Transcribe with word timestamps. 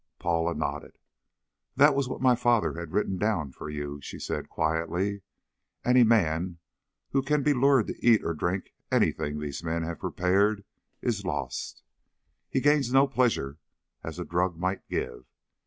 Paula 0.17 0.55
nodded. 0.55 0.97
"That 1.75 1.93
was 1.93 2.09
what 2.09 2.23
my 2.23 2.33
father 2.35 2.73
had 2.79 2.91
written 2.91 3.19
down 3.19 3.51
for 3.51 3.69
you," 3.69 3.99
she 4.01 4.17
said 4.17 4.49
quietly. 4.49 5.21
"Any 5.85 6.01
man 6.03 6.57
who 7.11 7.21
can 7.21 7.43
be 7.43 7.53
lured 7.53 7.85
to 7.85 8.03
eat 8.03 8.23
or 8.23 8.33
drink 8.33 8.73
anything 8.91 9.37
these 9.37 9.63
men 9.63 9.83
have 9.83 9.99
prepared 9.99 10.65
is 11.03 11.23
lost. 11.23 11.83
He 12.49 12.61
gains 12.61 12.91
no 12.91 13.05
pleasure, 13.05 13.59
as 14.03 14.17
a 14.17 14.25
drug 14.25 14.57
might 14.57 14.89
give. 14.89 15.27